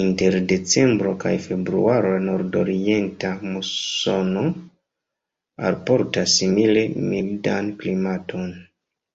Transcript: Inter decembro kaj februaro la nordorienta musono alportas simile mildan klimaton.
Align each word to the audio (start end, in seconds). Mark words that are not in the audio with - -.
Inter 0.00 0.34
decembro 0.50 1.14
kaj 1.24 1.32
februaro 1.46 2.12
la 2.16 2.20
nordorienta 2.26 3.30
musono 3.54 4.44
alportas 5.72 6.36
simile 6.44 6.86
mildan 7.10 7.74
klimaton. 7.82 8.48